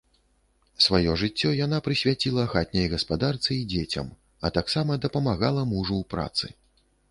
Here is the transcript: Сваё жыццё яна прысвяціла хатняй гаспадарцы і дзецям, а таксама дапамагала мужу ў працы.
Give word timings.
Сваё 0.85 1.11
жыццё 1.23 1.51
яна 1.65 1.77
прысвяціла 1.87 2.45
хатняй 2.55 2.89
гаспадарцы 2.95 3.51
і 3.57 3.59
дзецям, 3.75 4.11
а 4.45 4.53
таксама 4.59 4.91
дапамагала 5.07 5.69
мужу 5.77 5.93
ў 6.03 6.11
працы. 6.17 6.53